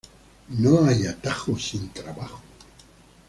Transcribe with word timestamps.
No 0.57 0.83
hay 0.87 1.05
atajo 1.05 1.59
sin 1.59 1.89
trabajo 1.91 2.41